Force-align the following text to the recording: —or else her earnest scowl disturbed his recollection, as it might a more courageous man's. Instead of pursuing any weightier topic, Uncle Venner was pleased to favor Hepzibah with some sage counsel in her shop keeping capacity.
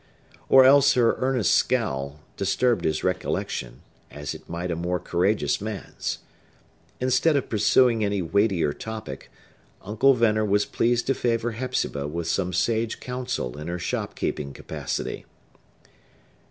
—or 0.49 0.65
else 0.65 0.93
her 0.93 1.13
earnest 1.19 1.53
scowl 1.53 2.21
disturbed 2.35 2.85
his 2.85 3.03
recollection, 3.03 3.83
as 4.09 4.33
it 4.33 4.49
might 4.49 4.71
a 4.71 4.75
more 4.75 4.99
courageous 4.99 5.61
man's. 5.61 6.17
Instead 6.99 7.35
of 7.35 7.49
pursuing 7.49 8.03
any 8.03 8.19
weightier 8.19 8.73
topic, 8.73 9.29
Uncle 9.83 10.15
Venner 10.15 10.43
was 10.43 10.65
pleased 10.65 11.05
to 11.05 11.13
favor 11.13 11.51
Hepzibah 11.51 12.07
with 12.07 12.25
some 12.27 12.51
sage 12.51 12.99
counsel 12.99 13.59
in 13.59 13.67
her 13.67 13.77
shop 13.77 14.15
keeping 14.15 14.53
capacity. 14.53 15.23